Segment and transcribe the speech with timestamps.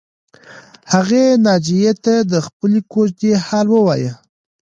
[0.93, 4.13] هغې ناجیې ته د خپلې کوژدې حال ووایه